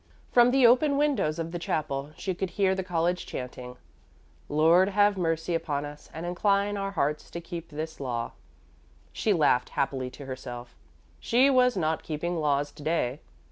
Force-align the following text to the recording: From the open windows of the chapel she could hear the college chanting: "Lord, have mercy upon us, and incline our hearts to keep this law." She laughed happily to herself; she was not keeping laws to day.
From 0.31 0.49
the 0.49 0.65
open 0.65 0.97
windows 0.97 1.37
of 1.37 1.51
the 1.51 1.59
chapel 1.59 2.09
she 2.17 2.33
could 2.33 2.49
hear 2.49 2.73
the 2.73 2.81
college 2.83 3.27
chanting: 3.27 3.77
"Lord, 4.49 4.89
have 4.89 5.15
mercy 5.15 5.53
upon 5.53 5.85
us, 5.85 6.09
and 6.11 6.25
incline 6.25 6.75
our 6.75 6.89
hearts 6.89 7.29
to 7.29 7.39
keep 7.39 7.69
this 7.69 7.99
law." 7.99 8.31
She 9.13 9.31
laughed 9.31 9.69
happily 9.77 10.09
to 10.09 10.25
herself; 10.25 10.75
she 11.19 11.51
was 11.51 11.77
not 11.77 12.01
keeping 12.01 12.39
laws 12.39 12.71
to 12.71 12.81
day. 12.81 13.19